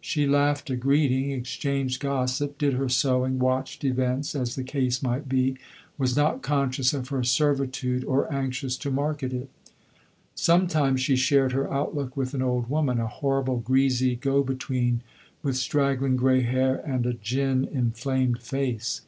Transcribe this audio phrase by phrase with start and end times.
[0.00, 5.28] She laughed a greeting, exchanged gossip, did her sewing, watched events, as the case might
[5.28, 5.56] be,
[5.96, 9.48] was not conscious of her servitude or anxious to market it.
[10.34, 15.00] Sometimes she shared her outlook with an old woman a horrible, greasy go between,
[15.44, 19.02] with straggling grey hair and a gin inflamed face.